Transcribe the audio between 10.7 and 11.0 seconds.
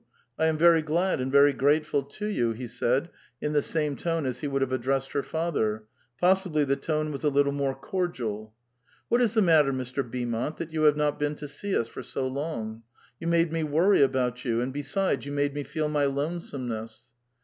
you have